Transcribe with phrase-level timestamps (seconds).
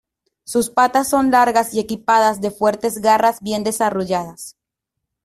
[0.45, 4.57] Sus patas son largas y equipadas de fuertes garras bien desarrolladas.